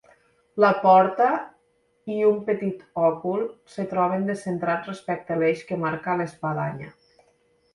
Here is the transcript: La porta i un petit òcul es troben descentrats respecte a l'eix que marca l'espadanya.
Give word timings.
La 0.63 0.69
porta 0.83 1.25
i 2.13 2.17
un 2.29 2.39
petit 2.47 2.81
òcul 3.09 3.43
es 3.75 3.87
troben 3.93 4.25
descentrats 4.31 4.91
respecte 4.93 5.37
a 5.37 5.39
l'eix 5.43 5.63
que 5.69 5.79
marca 5.85 6.17
l'espadanya. 6.23 6.91